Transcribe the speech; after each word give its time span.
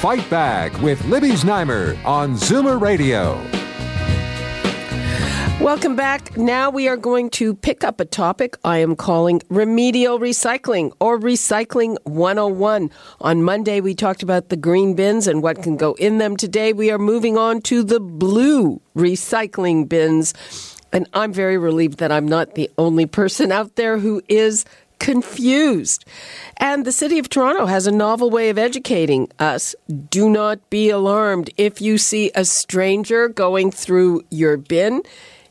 Fight 0.00 0.28
Back 0.28 0.78
with 0.82 1.02
Libby 1.06 1.30
Znaimer 1.30 1.96
on 2.04 2.34
Zoomer 2.34 2.78
Radio. 2.78 3.42
Welcome 5.58 5.96
back. 5.96 6.36
Now 6.36 6.68
we 6.68 6.86
are 6.86 6.98
going 6.98 7.30
to 7.30 7.54
pick 7.54 7.82
up 7.82 7.98
a 7.98 8.04
topic 8.04 8.58
I 8.62 8.76
am 8.76 8.94
calling 8.94 9.40
remedial 9.48 10.18
recycling 10.18 10.92
or 11.00 11.18
recycling 11.18 11.96
101. 12.04 12.90
On 13.22 13.42
Monday, 13.42 13.80
we 13.80 13.94
talked 13.94 14.22
about 14.22 14.50
the 14.50 14.56
green 14.58 14.94
bins 14.94 15.26
and 15.26 15.42
what 15.42 15.62
can 15.62 15.78
go 15.78 15.94
in 15.94 16.18
them. 16.18 16.36
Today, 16.36 16.74
we 16.74 16.90
are 16.90 16.98
moving 16.98 17.38
on 17.38 17.62
to 17.62 17.82
the 17.82 17.98
blue 17.98 18.82
recycling 18.94 19.88
bins. 19.88 20.34
And 20.92 21.08
I'm 21.14 21.32
very 21.32 21.56
relieved 21.56 21.98
that 21.98 22.12
I'm 22.12 22.28
not 22.28 22.54
the 22.54 22.70
only 22.76 23.06
person 23.06 23.50
out 23.50 23.76
there 23.76 23.98
who 23.98 24.22
is 24.28 24.66
confused. 24.98 26.04
And 26.56 26.84
the 26.84 26.92
City 26.92 27.18
of 27.18 27.28
Toronto 27.28 27.66
has 27.66 27.86
a 27.86 27.92
novel 27.92 28.30
way 28.30 28.48
of 28.48 28.58
educating 28.58 29.28
us. 29.38 29.74
Do 30.10 30.28
not 30.30 30.70
be 30.70 30.90
alarmed 30.90 31.50
if 31.56 31.80
you 31.80 31.98
see 31.98 32.30
a 32.34 32.44
stranger 32.44 33.28
going 33.28 33.70
through 33.70 34.24
your 34.30 34.56
bin. 34.56 35.02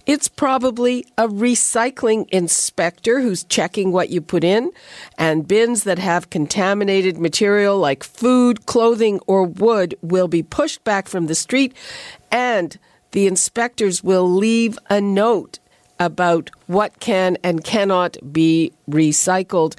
It's 0.06 0.28
probably 0.28 1.06
a 1.18 1.28
recycling 1.28 2.30
inspector 2.30 3.22
who's 3.22 3.44
checking 3.44 3.92
what 3.92 4.10
you 4.10 4.22
put 4.22 4.44
in, 4.44 4.72
and 5.18 5.48
bins 5.48 5.84
that 5.84 5.98
have 5.98 6.30
contaminated 6.30 7.18
material 7.18 7.80
like 7.80 8.04
food, 8.04 8.68
clothing, 8.68 9.20
or 9.26 9.44
wood 9.44 9.96
will 10.02 10.28
be 10.28 10.44
pushed 10.44 10.84
back 10.84 11.08
from 11.08 11.26
the 11.26 11.34
street, 11.34 11.74
and 12.32 12.78
the 13.12 13.26
inspectors 13.26 14.04
will 14.04 14.30
leave 14.30 14.78
a 14.92 15.02
note 15.02 15.58
about 16.00 16.50
what 16.68 17.00
can 17.00 17.38
and 17.44 17.64
cannot 17.64 18.18
be 18.32 18.72
recycled. 18.90 19.76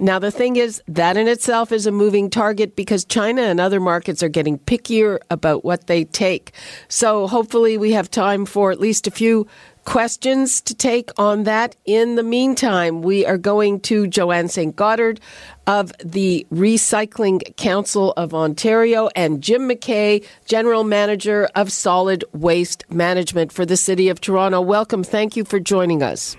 Now, 0.00 0.18
the 0.18 0.30
thing 0.30 0.56
is, 0.56 0.80
that 0.86 1.16
in 1.16 1.26
itself 1.26 1.72
is 1.72 1.86
a 1.86 1.92
moving 1.92 2.30
target 2.30 2.76
because 2.76 3.04
China 3.04 3.42
and 3.42 3.60
other 3.60 3.80
markets 3.80 4.22
are 4.22 4.28
getting 4.28 4.58
pickier 4.58 5.18
about 5.28 5.64
what 5.64 5.88
they 5.88 6.04
take. 6.04 6.52
So, 6.88 7.26
hopefully, 7.26 7.76
we 7.76 7.92
have 7.92 8.10
time 8.10 8.46
for 8.46 8.70
at 8.70 8.80
least 8.80 9.06
a 9.06 9.10
few 9.10 9.46
questions 9.88 10.60
to 10.60 10.74
take 10.74 11.10
on 11.18 11.44
that. 11.44 11.74
In 11.86 12.16
the 12.16 12.22
meantime, 12.22 13.00
we 13.00 13.24
are 13.24 13.38
going 13.38 13.80
to 13.80 14.06
Joanne 14.06 14.48
St. 14.48 14.76
Godard 14.76 15.18
of 15.66 15.94
the 16.04 16.46
Recycling 16.52 17.56
Council 17.56 18.12
of 18.18 18.34
Ontario 18.34 19.08
and 19.16 19.42
Jim 19.42 19.66
McKay, 19.66 20.26
General 20.44 20.84
Manager 20.84 21.48
of 21.54 21.72
Solid 21.72 22.22
Waste 22.34 22.84
Management 22.90 23.50
for 23.50 23.64
the 23.64 23.78
City 23.78 24.10
of 24.10 24.20
Toronto. 24.20 24.60
Welcome. 24.60 25.02
Thank 25.02 25.38
you 25.38 25.44
for 25.46 25.58
joining 25.58 26.02
us. 26.02 26.36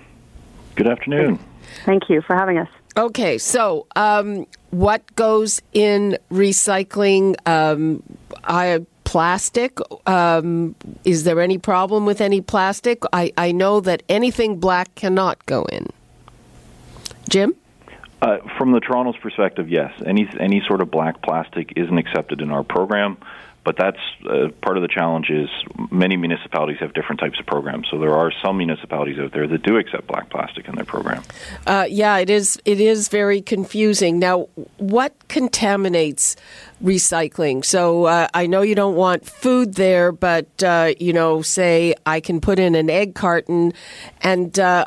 Good 0.76 0.86
afternoon. 0.86 1.40
Thank 1.84 2.08
you 2.08 2.22
for 2.22 2.36
having 2.36 2.56
us. 2.56 2.68
Okay, 2.96 3.36
so 3.36 3.88
um, 3.96 4.46
what 4.70 5.02
goes 5.16 5.60
in 5.72 6.16
recycling? 6.30 7.34
Um, 7.48 8.04
I 8.44 8.86
plastic. 9.10 9.76
Um, 10.06 10.76
is 11.04 11.24
there 11.24 11.40
any 11.40 11.58
problem 11.58 12.06
with 12.06 12.20
any 12.20 12.40
plastic? 12.40 13.02
I, 13.12 13.32
I 13.36 13.50
know 13.50 13.80
that 13.80 14.04
anything 14.08 14.60
black 14.60 14.94
cannot 14.94 15.44
go 15.46 15.64
in. 15.64 15.88
Jim? 17.28 17.56
Uh, 18.22 18.36
from 18.56 18.70
the 18.70 18.78
Toronto's 18.78 19.16
perspective, 19.16 19.68
yes. 19.68 19.92
Any 20.06 20.28
any 20.38 20.62
sort 20.64 20.80
of 20.80 20.92
black 20.92 21.22
plastic 21.22 21.72
isn't 21.74 21.98
accepted 21.98 22.40
in 22.40 22.52
our 22.52 22.62
program, 22.62 23.18
but 23.64 23.76
that's 23.76 23.98
uh, 24.28 24.48
part 24.62 24.76
of 24.76 24.82
the 24.82 24.88
challenge. 24.88 25.30
Is 25.30 25.48
many 25.90 26.16
municipalities 26.16 26.78
have 26.80 26.94
different 26.94 27.20
types 27.20 27.38
of 27.38 27.46
programs. 27.46 27.88
So 27.90 27.98
there 27.98 28.14
are 28.14 28.32
some 28.42 28.58
municipalities 28.58 29.18
out 29.18 29.32
there 29.32 29.46
that 29.46 29.62
do 29.62 29.76
accept 29.76 30.06
black 30.06 30.30
plastic 30.30 30.68
in 30.68 30.74
their 30.74 30.84
program. 30.84 31.22
Uh, 31.66 31.86
yeah, 31.88 32.18
it 32.18 32.30
is. 32.30 32.60
It 32.64 32.80
is 32.80 33.08
very 33.08 33.40
confusing. 33.40 34.18
Now, 34.18 34.48
what 34.78 35.14
contaminates 35.28 36.36
recycling. 36.82 37.64
So 37.64 38.04
uh, 38.04 38.28
I 38.32 38.46
know 38.46 38.62
you 38.62 38.74
don't 38.74 38.96
want 38.96 39.26
food 39.26 39.74
there, 39.74 40.12
but 40.12 40.62
uh, 40.62 40.94
you 40.98 41.12
know, 41.12 41.42
say 41.42 41.94
I 42.06 42.20
can 42.20 42.40
put 42.40 42.58
in 42.58 42.74
an 42.74 42.88
egg 42.88 43.14
carton, 43.14 43.72
and 44.22 44.58
uh, 44.58 44.86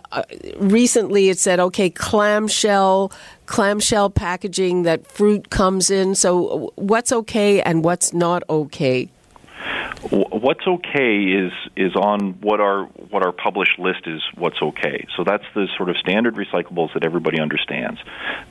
recently 0.58 1.30
it 1.30 1.40
said, 1.40 1.60
okay, 1.60 1.90
clamshell, 1.90 3.12
clamshell 3.46 4.10
packaging 4.10 4.84
that 4.84 5.06
fruit 5.08 5.50
comes 5.50 5.90
in. 5.90 6.16
So 6.16 6.72
what's 6.76 7.12
okay 7.12 7.62
and 7.62 7.84
what's 7.84 8.14
not 8.14 8.44
okay? 8.50 9.10
what's 10.10 10.68
okay 10.68 11.24
is 11.24 11.52
is 11.78 11.96
on 11.96 12.34
what 12.42 12.60
our 12.60 12.86
what 13.10 13.26
our 13.26 13.32
published 13.32 13.80
list 13.80 14.02
is 14.06 14.22
what's 14.36 14.62
okay. 14.62 15.08
So 15.16 15.24
that's 15.24 15.46
the 15.56 15.68
sort 15.78 15.90
of 15.90 15.98
standard 15.98 16.36
recyclables 16.36 16.94
that 16.94 17.04
everybody 17.04 17.40
understands. 17.40 18.00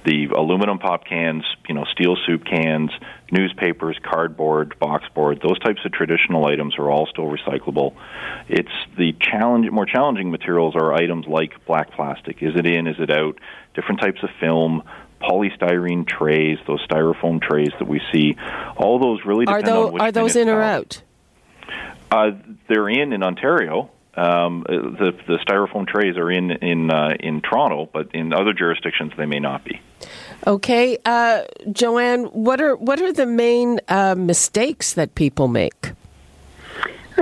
The 0.05 0.22
aluminum 0.37 0.79
pop 0.79 1.05
cans, 1.05 1.45
you 1.69 1.75
know, 1.75 1.85
steel 1.85 2.17
soup 2.27 2.45
cans, 2.45 2.91
newspapers, 3.31 3.97
cardboard, 4.03 4.75
boxboard, 4.81 5.41
those 5.43 5.59
types 5.59 5.81
of 5.85 5.93
traditional 5.93 6.47
items 6.47 6.77
are 6.79 6.91
all 6.91 7.07
still 7.07 7.27
recyclable. 7.27 7.95
It's 8.49 8.73
the 8.99 9.15
challenge 9.21 9.71
more 9.71 9.87
challenging 9.87 10.31
materials 10.31 10.75
are 10.77 10.93
items 10.93 11.27
like 11.27 11.65
black 11.67 11.93
plastic. 11.93 12.43
Is 12.43 12.55
it 12.57 12.67
in, 12.67 12.87
is 12.87 12.97
it 12.99 13.11
out? 13.11 13.39
Different 13.75 14.01
types 14.01 14.23
of 14.23 14.31
film, 14.41 14.83
polystyrene 15.21 16.07
trays, 16.07 16.59
those 16.67 16.85
styrofoam 16.87 17.41
trays 17.41 17.71
that 17.79 17.89
we 17.89 18.01
see, 18.13 18.37
all 18.77 18.99
those 18.99 19.25
really 19.25 19.47
depend 19.47 19.65
are 19.65 19.67
those, 19.67 19.87
on 19.87 19.93
which 19.93 20.03
are 20.03 20.13
those 20.13 20.37
in 20.37 20.49
or 20.49 20.63
out? 20.63 21.03
Uh, 22.11 22.33
they're 22.69 22.89
in 22.89 23.13
in 23.13 23.23
Ontario. 23.23 23.91
Um, 24.15 24.65
the 24.69 25.13
the 25.27 25.39
styrofoam 25.39 25.87
trays 25.87 26.17
are 26.17 26.31
in 26.31 26.51
in 26.51 26.91
uh, 26.91 27.15
in 27.19 27.41
Toronto, 27.41 27.89
but 27.93 28.15
in 28.15 28.35
other 28.35 28.53
jurisdictions 28.53 29.13
they 29.17 29.27
may 29.27 29.39
not 29.39 29.65
be. 29.65 29.81
Okay, 30.47 30.99
uh, 31.07 31.45
Joanne, 31.71 32.25
what 32.27 32.61
are 32.61 32.77
what 32.77 33.01
are 33.01 33.13
the 33.13 33.27
main 33.27 33.81
uh, 33.89 34.15
mistakes 34.15 34.93
that 34.95 35.15
people 35.15 35.49
make? 35.49 35.93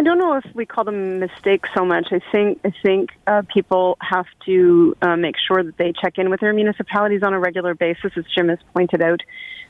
I 0.00 0.02
don't 0.02 0.16
know 0.16 0.38
if 0.38 0.46
we 0.54 0.64
call 0.64 0.84
them 0.84 1.18
mistakes 1.20 1.68
so 1.74 1.84
much. 1.84 2.06
I 2.10 2.20
think 2.32 2.60
I 2.64 2.72
think 2.82 3.10
uh, 3.26 3.42
people 3.52 3.98
have 4.00 4.24
to 4.46 4.96
uh, 5.02 5.16
make 5.16 5.34
sure 5.46 5.62
that 5.62 5.76
they 5.76 5.92
check 5.92 6.16
in 6.16 6.30
with 6.30 6.40
their 6.40 6.54
municipalities 6.54 7.22
on 7.22 7.34
a 7.34 7.38
regular 7.38 7.74
basis, 7.74 8.10
as 8.16 8.24
Jim 8.34 8.48
has 8.48 8.58
pointed 8.74 9.02
out. 9.02 9.20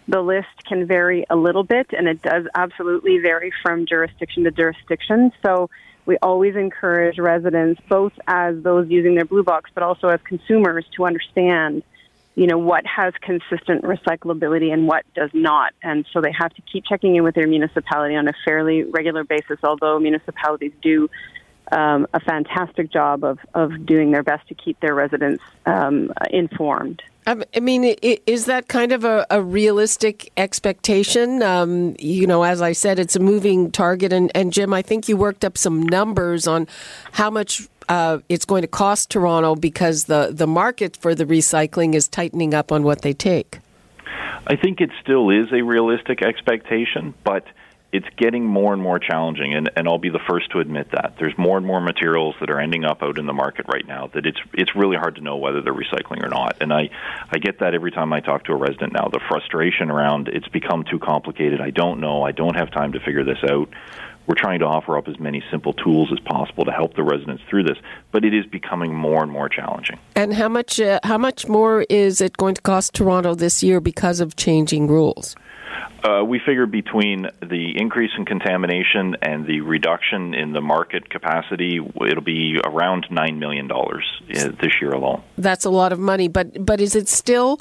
The 0.07 0.21
list 0.21 0.65
can 0.69 0.87
vary 0.87 1.27
a 1.29 1.35
little 1.35 1.65
bit, 1.65 1.89
and 1.91 2.07
it 2.07 2.23
does 2.23 2.47
absolutely 2.55 3.19
vary 3.19 3.53
from 3.61 3.87
jurisdiction 3.87 4.45
to 4.45 4.53
jurisdiction. 4.53 5.33
So 5.45 5.69
we 6.07 6.17
always 6.19 6.55
encourage 6.55 7.19
residents, 7.19 7.81
both 7.89 8.13
as 8.29 8.55
those 8.63 8.89
using 8.89 9.17
their 9.17 9.25
blue 9.25 9.43
box, 9.43 9.69
but 9.75 9.83
also 9.83 10.11
as 10.11 10.21
consumers, 10.23 10.87
to 10.97 11.07
understand, 11.07 11.83
you 12.35 12.47
know, 12.47 12.59
what 12.59 12.85
has 12.87 13.13
consistent 13.21 13.83
recyclability 13.83 14.73
and 14.73 14.87
what 14.87 15.05
does 15.15 15.31
not. 15.35 15.73
And 15.83 16.07
so 16.13 16.21
they 16.21 16.33
have 16.39 16.55
to 16.55 16.63
keep 16.63 16.85
checking 16.85 17.17
in 17.17 17.25
with 17.25 17.35
their 17.35 17.49
municipality 17.49 18.15
on 18.15 18.29
a 18.29 18.33
fairly 18.45 18.85
regular 18.85 19.25
basis, 19.25 19.59
although 19.63 19.99
municipalities 19.99 20.73
do 20.81 21.09
um, 21.73 22.07
a 22.13 22.21
fantastic 22.21 22.93
job 22.93 23.25
of, 23.25 23.39
of 23.55 23.87
doing 23.87 24.11
their 24.11 24.23
best 24.23 24.49
to 24.49 24.55
keep 24.55 24.79
their 24.81 24.95
residents 24.95 25.43
um, 25.67 26.13
informed. 26.31 27.03
I 27.27 27.61
mean, 27.61 27.85
is 27.85 28.47
that 28.47 28.67
kind 28.67 28.91
of 28.91 29.05
a, 29.05 29.25
a 29.31 29.41
realistic 29.41 30.33
expectation? 30.37 31.43
Um, 31.43 31.95
you 31.99 32.27
know, 32.27 32.43
as 32.43 32.61
I 32.61 32.73
said, 32.73 32.99
it's 32.99 33.15
a 33.15 33.21
moving 33.21 33.71
target. 33.71 34.13
And, 34.13 34.33
and 34.35 34.53
Jim, 34.53 34.73
I 34.73 34.83
think 34.83 35.09
you 35.09 35.17
worked 35.17 35.45
up 35.45 35.57
some 35.57 35.83
numbers 35.83 36.49
on 36.49 36.67
how 37.13 37.31
much 37.31 37.69
uh, 37.89 38.19
it's 38.29 38.45
going 38.45 38.63
to 38.63 38.69
cost 38.69 39.11
Toronto 39.11 39.55
because 39.55 40.05
the, 40.05 40.31
the 40.33 40.47
market 40.47 40.97
for 40.97 41.15
the 41.15 41.25
recycling 41.25 41.95
is 41.95 42.09
tightening 42.09 42.53
up 42.53 42.73
on 42.73 42.83
what 42.83 43.03
they 43.03 43.13
take. 43.13 43.61
I 44.47 44.57
think 44.57 44.81
it 44.81 44.91
still 45.01 45.31
is 45.31 45.53
a 45.53 45.63
realistic 45.63 46.23
expectation, 46.23 47.15
but– 47.23 47.45
it's 47.93 48.07
getting 48.17 48.45
more 48.45 48.73
and 48.73 48.81
more 48.81 48.99
challenging, 48.99 49.53
and, 49.53 49.71
and 49.75 49.89
I'll 49.89 49.99
be 49.99 50.11
the 50.11 50.21
first 50.29 50.51
to 50.53 50.61
admit 50.61 50.93
that. 50.93 51.15
There's 51.19 51.37
more 51.37 51.57
and 51.57 51.67
more 51.67 51.81
materials 51.81 52.37
that 52.41 52.49
are 52.51 52.61
ending 52.61 52.85
up 52.85 53.03
out 53.03 53.19
in 53.19 53.27
the 53.27 53.33
market 53.33 53.67
right 53.69 53.87
now 53.87 54.09
that 54.15 54.27
it's 54.27 54.39
it's 54.55 54.77
really 54.77 54.97
hard 54.97 55.17
to 55.17 55.21
know 55.21 55.37
whether 55.37 55.61
they're 55.61 55.75
recycling 55.75 56.25
or 56.25 56.29
not. 56.29 56.57
And 56.61 56.73
I, 56.73 56.91
I 57.31 57.39
get 57.39 57.59
that 57.61 57.75
every 57.75 57.91
time 57.91 58.13
I 58.13 58.21
talk 58.21 58.45
to 58.45 58.53
a 58.53 58.57
resident 58.57 58.93
now. 58.93 59.09
The 59.09 59.21
frustration 59.29 59.91
around 59.91 60.29
it's 60.29 60.49
become 60.49 60.85
too 60.85 61.01
complicated. 61.01 61.61
I 61.61 61.71
don't 61.71 62.01
know. 62.01 62.23
I 62.23 62.33
don't 62.33 62.55
have 62.57 62.71
time 62.71 62.93
to 62.93 63.01
figure 63.01 63.25
this 63.25 63.43
out. 63.49 63.69
We're 64.27 64.37
trying 64.37 64.61
to 64.61 64.67
offer 64.67 64.97
up 64.97 65.09
as 65.09 65.19
many 65.19 65.43
simple 65.51 65.73
tools 65.73 66.13
as 66.13 66.21
possible 66.21 66.65
to 66.67 66.71
help 66.71 66.95
the 66.95 67.03
residents 67.03 67.43
through 67.51 67.65
this, 67.65 67.79
but 68.13 68.25
it 68.25 68.33
is 68.33 68.47
becoming 68.47 68.95
more 68.95 69.25
and 69.25 69.33
more 69.33 69.49
challenging. 69.49 69.99
And 70.15 70.33
how 70.33 70.49
much 70.49 70.81
uh, 70.81 71.01
how 71.03 71.19
much 71.19 71.49
more 71.49 71.85
is 71.91 72.21
it 72.21 72.37
going 72.37 72.55
to 72.55 72.63
cost 72.63 72.95
Toronto 72.95 73.35
this 73.35 73.65
year 73.65 73.81
because 73.81 74.21
of 74.21 74.37
changing 74.37 74.87
rules? 74.87 75.35
Uh, 76.03 76.25
we 76.25 76.39
figure 76.39 76.67
between 76.67 77.29
the 77.41 77.73
increase 77.77 78.11
in 78.17 78.25
contamination 78.25 79.17
and 79.23 79.47
the 79.47 79.61
reduction 79.61 80.35
in 80.35 80.53
the 80.53 80.61
market 80.61 81.11
capacity, 81.11 81.79
it'll 82.07 82.23
be 82.23 82.59
around 82.65 83.07
nine 83.11 83.39
million 83.39 83.67
dollars 83.67 84.05
uh, 84.35 84.49
this 84.61 84.81
year 84.81 84.93
alone. 84.93 85.23
That's 85.37 85.65
a 85.65 85.71
lot 85.71 85.93
of 85.93 85.99
money, 85.99 86.29
but 86.29 86.65
but 86.65 86.81
is 86.81 86.95
it 86.97 87.09
still 87.09 87.61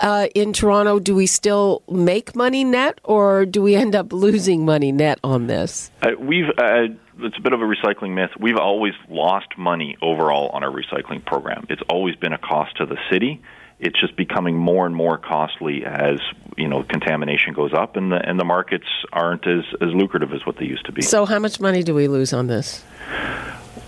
uh, 0.00 0.28
in 0.34 0.52
Toronto? 0.52 1.00
Do 1.00 1.14
we 1.14 1.26
still 1.26 1.82
make 1.90 2.36
money 2.36 2.64
net, 2.64 3.00
or 3.04 3.44
do 3.44 3.62
we 3.62 3.74
end 3.74 3.96
up 3.96 4.12
losing 4.12 4.64
money 4.64 4.92
net 4.92 5.18
on 5.24 5.46
this? 5.48 5.90
Uh, 6.02 6.10
we've 6.18 6.48
uh, 6.58 6.86
it's 7.18 7.36
a 7.36 7.40
bit 7.40 7.52
of 7.52 7.60
a 7.60 7.64
recycling 7.64 8.14
myth. 8.14 8.30
We've 8.38 8.56
always 8.56 8.94
lost 9.08 9.48
money 9.58 9.96
overall 10.00 10.50
on 10.50 10.62
our 10.62 10.70
recycling 10.70 11.24
program. 11.24 11.66
It's 11.68 11.82
always 11.88 12.14
been 12.16 12.32
a 12.32 12.38
cost 12.38 12.76
to 12.76 12.86
the 12.86 12.98
city 13.10 13.42
it's 13.80 13.98
just 14.00 14.16
becoming 14.16 14.56
more 14.56 14.86
and 14.86 14.94
more 14.94 15.18
costly 15.18 15.84
as 15.84 16.20
you 16.56 16.68
know 16.68 16.82
contamination 16.82 17.54
goes 17.54 17.72
up 17.72 17.96
and 17.96 18.12
the 18.12 18.20
and 18.28 18.38
the 18.38 18.44
markets 18.44 18.86
aren't 19.12 19.46
as 19.46 19.64
as 19.80 19.88
lucrative 19.94 20.32
as 20.32 20.44
what 20.46 20.56
they 20.58 20.66
used 20.66 20.86
to 20.86 20.92
be. 20.92 21.02
So 21.02 21.24
how 21.24 21.38
much 21.38 21.60
money 21.60 21.82
do 21.82 21.94
we 21.94 22.08
lose 22.08 22.32
on 22.32 22.46
this? 22.46 22.84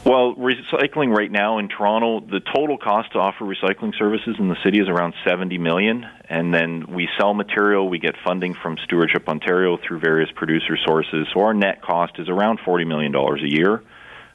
Well, 0.05 0.35
recycling 0.35 1.17
right 1.17 1.31
now 1.31 1.59
in 1.59 1.69
Toronto, 1.69 2.21
the 2.21 2.41
total 2.41 2.77
cost 2.77 3.13
to 3.13 3.19
offer 3.19 3.45
recycling 3.45 3.97
services 3.97 4.35
in 4.37 4.49
the 4.49 4.57
city 4.65 4.81
is 4.81 4.89
around 4.89 5.15
70 5.25 5.59
million, 5.59 6.05
and 6.29 6.53
then 6.53 6.87
we 6.93 7.09
sell 7.17 7.35
material, 7.35 7.89
we 7.89 8.01
get 8.01 8.17
funding 8.25 8.55
from 8.55 8.79
Stewardship 8.85 9.29
Ontario 9.29 9.79
through 9.79 10.01
various 10.01 10.29
producer 10.35 10.77
sources. 10.85 11.29
So 11.33 11.41
our 11.43 11.55
net 11.55 11.83
cost 11.83 12.15
is 12.19 12.29
around 12.29 12.59
40 12.65 12.85
million 12.85 13.13
dollars 13.13 13.43
a 13.45 13.49
year. 13.49 13.83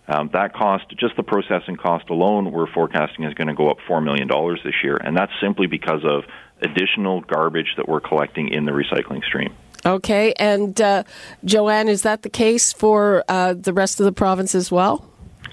Um, 0.08 0.30
that 0.34 0.54
cost, 0.54 0.86
just 0.98 1.18
the 1.18 1.24
processing 1.24 1.76
cost 1.76 2.10
alone, 2.10 2.52
we're 2.52 2.72
forecasting 2.72 3.26
is 3.26 3.34
going 3.34 3.50
to 3.50 3.54
go 3.54 3.70
up 3.70 3.78
$4 3.90 4.04
million 4.04 4.28
this 4.64 4.76
year. 4.84 4.96
And 4.96 5.18
that's 5.18 5.34
simply 5.42 5.68
because 5.68 6.02
of 6.06 6.24
additional 6.62 7.22
garbage 7.22 7.74
that 7.76 7.88
we're 7.88 8.00
collecting 8.00 8.50
in 8.50 8.66
the 8.66 8.72
recycling 8.72 9.24
stream. 9.24 9.54
Okay. 9.86 10.34
And 10.40 10.80
uh, 10.80 11.04
Joanne, 11.44 11.90
is 11.90 12.04
that 12.04 12.22
the 12.22 12.30
case 12.30 12.74
for 12.74 13.24
uh, 13.28 13.54
the 13.54 13.74
rest 13.74 14.00
of 14.00 14.06
the 14.06 14.12
province 14.12 14.56
as 14.56 14.72
well? 14.72 15.06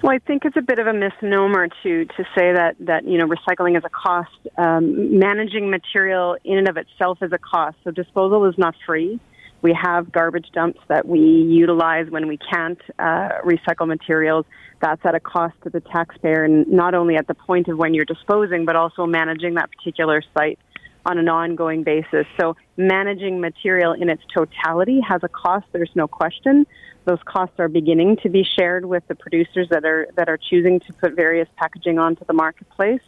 Well, 0.03 0.13
I 0.13 0.19
think 0.19 0.45
it's 0.45 0.57
a 0.57 0.63
bit 0.63 0.79
of 0.79 0.87
a 0.87 0.93
misnomer 0.93 1.69
to 1.83 2.05
to 2.05 2.25
say 2.37 2.53
that 2.53 2.77
that 2.81 3.05
you 3.07 3.17
know 3.17 3.27
recycling 3.27 3.79
is 3.79 3.85
a 3.85 3.89
cost. 3.89 4.37
Um, 4.59 5.19
managing 5.19 5.71
material 5.71 6.37
in 6.45 6.59
and 6.59 6.69
of 6.69 6.77
itself 6.77 7.23
is 7.23 7.33
a 7.33 7.39
cost. 7.39 7.77
So 7.85 7.91
disposal 7.91 8.45
is 8.45 8.59
not 8.59 8.75
free. 8.85 9.19
We 9.65 9.73
have 9.83 10.13
garbage 10.13 10.49
dumps 10.53 10.79
that 10.89 11.09
we 11.09 11.21
utilize 11.21 12.11
when 12.11 12.29
we 12.29 12.37
can't 12.37 12.79
uh, 12.99 13.41
recycle 13.47 13.89
materials. 13.89 14.45
That's 14.83 15.01
at 15.07 15.15
a 15.15 15.21
cost 15.21 15.55
to 15.63 15.71
the 15.71 15.81
taxpayer, 15.81 16.45
and 16.45 16.69
not 16.69 16.93
only 16.93 17.17
at 17.17 17.27
the 17.27 17.35
point 17.35 17.69
of 17.69 17.79
when 17.79 17.95
you're 17.95 18.05
disposing, 18.05 18.67
but 18.67 18.77
also 18.77 19.07
managing 19.07 19.55
that 19.55 19.71
particular 19.73 20.23
site 20.37 20.59
on 21.07 21.17
an 21.17 21.31
ongoing 21.31 21.83
basis. 21.83 22.27
So 22.39 22.57
managing 22.77 23.41
material 23.41 23.95
in 23.95 24.11
its 24.11 24.23
totality 24.35 25.01
has 25.01 25.23
a 25.23 25.29
cost. 25.29 25.65
There's 25.73 25.95
no 25.95 26.09
question. 26.09 26.67
Those 27.07 27.21
costs 27.25 27.59
are 27.59 27.69
beginning 27.69 28.19
to 28.23 28.29
be 28.29 28.45
shared 28.45 28.85
with 28.85 29.09
the 29.09 29.15
producers 29.15 29.69
that 29.71 29.87
are 29.87 30.09
that 30.17 30.29
are 30.29 30.37
choosing 30.39 30.81
to 30.81 30.93
put 30.93 31.17
various 31.17 31.49
packaging 31.57 31.99
onto 31.99 32.27
the 32.27 32.35
marketplace. 32.35 33.01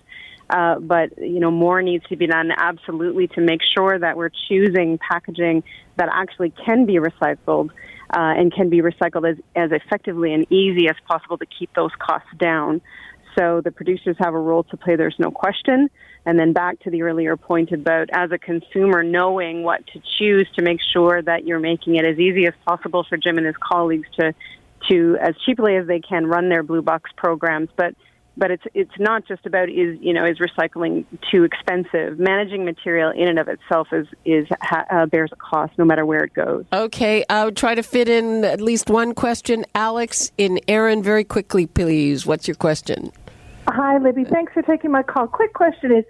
Uh, 0.49 0.79
but 0.79 1.17
you 1.19 1.41
know, 1.41 1.51
more 1.51 1.83
needs 1.83 2.05
to 2.09 2.17
be 2.17 2.27
done 2.27 2.51
absolutely 2.57 3.27
to 3.29 3.41
make 3.41 3.61
sure 3.77 3.99
that 3.99 4.17
we're 4.17 4.31
choosing 4.49 4.99
packaging 4.99 5.63
that 5.97 6.09
actually 6.13 6.53
can 6.65 6.87
be 6.87 6.95
recycled 6.95 7.71
uh, 8.11 8.33
and 8.37 8.53
can 8.53 8.71
be 8.71 8.81
recycled 8.81 9.29
as, 9.29 9.37
as 9.57 9.71
effectively 9.73 10.33
and 10.33 10.51
easy 10.53 10.89
as 10.89 10.97
possible 11.09 11.37
to 11.37 11.47
keep 11.47 11.73
those 11.75 11.91
costs 11.99 12.29
down. 12.39 12.81
So 13.37 13.61
the 13.61 13.71
producers 13.73 14.17
have 14.19 14.35
a 14.35 14.39
role 14.39 14.63
to 14.65 14.77
play. 14.77 14.97
There's 14.97 15.19
no 15.19 15.31
question. 15.31 15.91
And 16.25 16.39
then 16.39 16.53
back 16.53 16.81
to 16.81 16.91
the 16.91 17.03
earlier 17.03 17.37
point 17.37 17.71
about 17.73 18.09
as 18.13 18.31
a 18.33 18.39
consumer 18.39 19.03
knowing 19.03 19.63
what 19.63 19.87
to 19.89 20.01
choose 20.19 20.49
to 20.57 20.63
make 20.63 20.81
sure 20.93 21.23
that 21.23 21.45
you're 21.45 21.61
making 21.61 21.97
it 21.97 22.05
as 22.05 22.19
easy 22.19 22.47
as 22.47 22.55
possible 22.67 23.05
for 23.09 23.17
Jim 23.17 23.37
and 23.37 23.47
his 23.47 23.57
colleagues 23.57 24.09
to 24.19 24.35
to 24.89 25.17
as 25.21 25.35
cheaply 25.45 25.77
as 25.77 25.87
they 25.87 26.01
can 26.01 26.27
run 26.27 26.49
their 26.49 26.63
blue 26.63 26.83
box 26.83 27.11
programs, 27.17 27.69
but 27.77 27.95
but 28.37 28.51
it's 28.51 28.65
it's 28.75 28.99
not 28.99 29.27
just 29.27 29.47
about 29.47 29.69
is 29.69 29.99
you 30.01 30.13
know 30.13 30.25
is 30.25 30.39
recycling 30.39 31.05
too 31.31 31.45
expensive. 31.45 32.19
Managing 32.19 32.65
material 32.65 33.11
in 33.11 33.29
and 33.29 33.39
of 33.39 33.49
itself 33.49 33.89
is 33.93 34.07
is 34.25 34.47
uh, 34.91 35.07
bears 35.07 35.31
a 35.33 35.37
cost 35.37 35.73
no 35.79 35.85
matter 35.85 36.05
where 36.05 36.25
it 36.25 36.35
goes. 36.35 36.65
Okay, 36.73 37.25
I'll 37.31 37.53
try 37.53 37.75
to 37.75 37.83
fit 37.83 38.09
in 38.09 38.45
at 38.45 38.61
least 38.61 38.91
one 38.91 39.15
question. 39.15 39.65
Alex 39.75 40.33
in 40.39 40.61
Erin, 40.69 41.03
very 41.03 41.25
quickly, 41.25 41.67
please. 41.67 42.27
What's 42.27 42.47
your 42.47 42.57
question? 42.57 43.13
Hi, 43.69 43.99
Libby. 43.99 44.25
Thanks 44.25 44.53
for 44.53 44.63
taking 44.63 44.91
my 44.91 45.03
call. 45.03 45.27
Quick 45.27 45.53
question 45.53 45.91
is, 45.91 46.05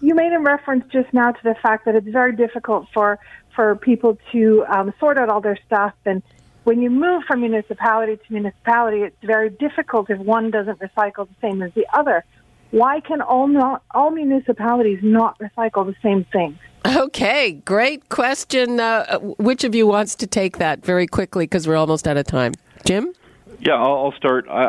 you 0.00 0.14
made 0.14 0.32
a 0.32 0.38
reference 0.38 0.84
just 0.90 1.12
now 1.12 1.32
to 1.32 1.42
the 1.42 1.54
fact 1.62 1.84
that 1.84 1.94
it's 1.94 2.08
very 2.08 2.34
difficult 2.34 2.86
for 2.94 3.18
for 3.54 3.76
people 3.76 4.18
to 4.32 4.64
um, 4.68 4.94
sort 4.98 5.18
out 5.18 5.28
all 5.28 5.40
their 5.40 5.58
stuff 5.66 5.92
and 6.06 6.22
when 6.64 6.80
you 6.80 6.90
move 6.90 7.24
from 7.26 7.40
municipality 7.40 8.16
to 8.16 8.32
municipality, 8.32 8.98
it's 8.98 9.16
very 9.24 9.50
difficult 9.50 10.10
if 10.10 10.18
one 10.18 10.50
doesn't 10.50 10.78
recycle 10.78 11.28
the 11.28 11.34
same 11.40 11.62
as 11.62 11.72
the 11.74 11.86
other. 11.92 12.24
Why 12.70 13.00
can 13.00 13.20
all 13.20 13.48
not 13.48 13.82
all 13.90 14.10
municipalities 14.10 15.00
not 15.02 15.38
recycle 15.38 15.84
the 15.84 15.96
same 16.02 16.24
things? 16.32 16.56
Okay, 16.86 17.52
great 17.64 18.08
question. 18.08 18.80
Uh, 18.80 19.18
which 19.18 19.64
of 19.64 19.74
you 19.74 19.86
wants 19.86 20.14
to 20.16 20.26
take 20.26 20.58
that 20.58 20.84
very 20.84 21.06
quickly 21.06 21.44
because 21.44 21.68
we're 21.68 21.76
almost 21.76 22.08
out 22.08 22.16
of 22.16 22.26
time? 22.26 22.52
Jim? 22.84 23.12
Yeah, 23.60 23.74
I'll, 23.74 24.06
I'll 24.06 24.14
start. 24.16 24.46
I, 24.48 24.64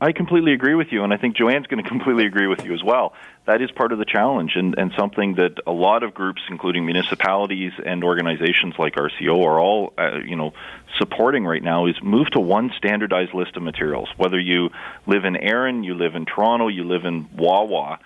I, 0.00 0.06
I 0.08 0.12
completely 0.12 0.54
agree 0.54 0.74
with 0.74 0.88
you, 0.90 1.04
and 1.04 1.12
I 1.12 1.18
think 1.18 1.36
Joanne's 1.36 1.66
going 1.66 1.82
to 1.82 1.88
completely 1.88 2.26
agree 2.26 2.46
with 2.46 2.64
you 2.64 2.72
as 2.72 2.82
well. 2.82 3.12
That 3.48 3.62
is 3.62 3.70
part 3.70 3.92
of 3.92 3.98
the 3.98 4.04
challenge, 4.04 4.52
and, 4.56 4.78
and 4.78 4.92
something 4.96 5.36
that 5.36 5.54
a 5.66 5.72
lot 5.72 6.02
of 6.02 6.12
groups, 6.12 6.42
including 6.50 6.84
municipalities 6.84 7.72
and 7.84 8.04
organizations 8.04 8.74
like 8.78 8.94
RCO, 8.94 9.42
are 9.42 9.58
all 9.58 9.94
uh, 9.96 10.18
you 10.18 10.36
know 10.36 10.52
supporting 10.98 11.46
right 11.46 11.62
now. 11.62 11.86
Is 11.86 11.96
move 12.02 12.28
to 12.32 12.40
one 12.40 12.70
standardized 12.76 13.32
list 13.32 13.56
of 13.56 13.62
materials. 13.62 14.10
Whether 14.18 14.38
you 14.38 14.68
live 15.06 15.24
in 15.24 15.34
Erin, 15.34 15.82
you 15.82 15.94
live 15.94 16.14
in 16.14 16.26
Toronto, 16.26 16.68
you 16.68 16.84
live 16.84 17.06
in 17.06 17.26
Wawa 17.34 17.98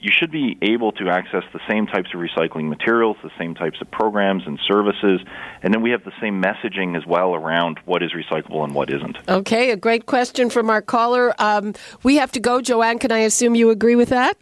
you 0.00 0.10
should 0.12 0.30
be 0.30 0.56
able 0.62 0.92
to 0.92 1.08
access 1.08 1.42
the 1.52 1.60
same 1.68 1.86
types 1.86 2.10
of 2.14 2.20
recycling 2.20 2.68
materials, 2.68 3.16
the 3.22 3.30
same 3.38 3.54
types 3.54 3.80
of 3.80 3.90
programs 3.90 4.44
and 4.46 4.58
services, 4.66 5.20
and 5.62 5.74
then 5.74 5.82
we 5.82 5.90
have 5.90 6.04
the 6.04 6.12
same 6.20 6.40
messaging 6.42 6.96
as 6.96 7.04
well 7.04 7.34
around 7.34 7.78
what 7.84 8.02
is 8.02 8.12
recyclable 8.12 8.62
and 8.62 8.74
what 8.74 8.90
isn't. 8.90 9.16
Okay, 9.28 9.70
a 9.70 9.76
great 9.76 10.06
question 10.06 10.50
from 10.50 10.70
our 10.70 10.82
caller. 10.82 11.34
Um, 11.38 11.74
we 12.02 12.16
have 12.16 12.30
to 12.32 12.40
go. 12.40 12.60
Joanne, 12.60 12.98
can 12.98 13.10
I 13.10 13.20
assume 13.20 13.54
you 13.54 13.70
agree 13.70 13.96
with 13.96 14.10
that? 14.10 14.36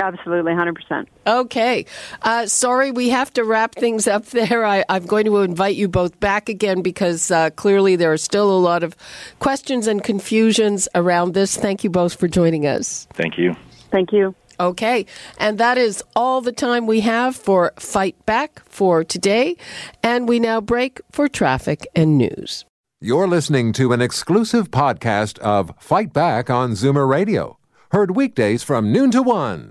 Absolutely, 0.00 0.52
100%. 0.52 1.06
Okay. 1.26 1.84
Uh, 2.22 2.46
sorry, 2.46 2.90
we 2.90 3.08
have 3.08 3.32
to 3.34 3.44
wrap 3.44 3.74
things 3.74 4.06
up 4.06 4.26
there. 4.26 4.64
I, 4.64 4.84
am 4.88 5.06
going 5.06 5.24
to 5.24 5.38
invite 5.38 5.76
you 5.76 5.88
both 5.88 6.18
back 6.20 6.48
again 6.48 6.82
because 6.82 7.30
uh, 7.30 7.50
clearly 7.50 7.96
there 7.96 8.12
are 8.12 8.18
still 8.18 8.50
a 8.50 8.58
lot 8.58 8.82
of 8.82 8.96
questions 9.38 9.86
and 9.86 10.02
confusions 10.02 10.88
around 10.94 11.34
this. 11.34 11.56
Thank 11.56 11.84
you 11.84 11.90
both 11.90 12.14
for 12.14 12.28
joining 12.28 12.66
us. 12.66 13.06
Thank 13.14 13.38
you. 13.38 13.54
Thank 13.90 14.12
you. 14.12 14.34
Okay, 14.60 15.06
and 15.38 15.56
that 15.58 15.78
is 15.78 16.02
all 16.16 16.40
the 16.40 16.50
time 16.50 16.88
we 16.88 17.00
have 17.00 17.36
for 17.36 17.72
Fight 17.78 18.16
Back 18.26 18.60
for 18.68 19.04
today, 19.04 19.56
and 20.02 20.28
we 20.28 20.40
now 20.40 20.60
break 20.60 21.00
for 21.12 21.28
traffic 21.28 21.86
and 21.94 22.18
news. 22.18 22.64
You're 23.00 23.28
listening 23.28 23.72
to 23.74 23.92
an 23.92 24.00
exclusive 24.00 24.72
podcast 24.72 25.38
of 25.38 25.72
Fight 25.78 26.12
Back 26.12 26.50
on 26.50 26.72
Zoomer 26.72 27.08
Radio, 27.08 27.56
heard 27.92 28.16
weekdays 28.16 28.64
from 28.64 28.90
noon 28.90 29.12
to 29.12 29.22
one. 29.22 29.70